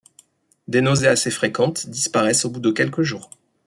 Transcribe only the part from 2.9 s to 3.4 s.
jours.